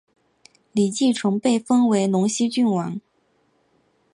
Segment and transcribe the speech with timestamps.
[0.71, 2.99] 李继崇被封为陇西郡王。